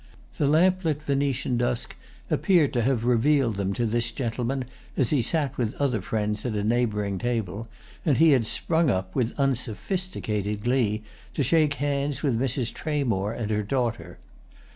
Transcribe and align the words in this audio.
The 0.39 0.47
lamplit 0.47 1.03
Venetian 1.03 1.57
dusk 1.57 1.95
appeared 2.31 2.73
to 2.73 2.81
have 2.81 3.05
revealed 3.05 3.57
them 3.57 3.71
to 3.73 3.85
this 3.85 4.11
gentleman 4.11 4.65
as 4.97 5.11
he 5.11 5.21
sat 5.21 5.55
with 5.59 5.75
other 5.79 6.01
friends 6.01 6.43
at 6.43 6.55
a 6.55 6.63
neighbouring 6.63 7.19
table, 7.19 7.67
and 8.03 8.17
he 8.17 8.31
had 8.31 8.47
sprung 8.47 8.89
up, 8.89 9.13
with 9.13 9.39
unsophisticated 9.39 10.63
glee, 10.63 11.03
to 11.35 11.43
shake 11.43 11.75
hands 11.75 12.23
with 12.23 12.39
Mrs. 12.39 12.73
Tramore 12.73 13.33
and 13.37 13.51
her 13.51 13.61
daughter. 13.61 14.17